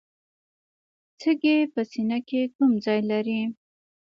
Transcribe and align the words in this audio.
سږي 1.19 1.57
په 1.73 1.81
سینه 1.91 2.19
کې 2.27 2.41
کوم 2.55 2.71
ځای 2.85 2.99
لري 3.11 3.41